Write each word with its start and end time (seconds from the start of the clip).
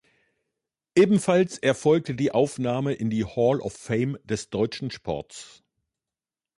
Ebenfalls 0.95 1.59
erfolgte 1.59 2.15
die 2.15 2.31
Aufnahme 2.31 2.93
in 2.93 3.11
die 3.11 3.23
Hall 3.23 3.59
of 3.59 3.73
Fame 3.73 4.17
des 4.23 4.49
deutschen 4.49 4.89
Sports. 4.89 5.61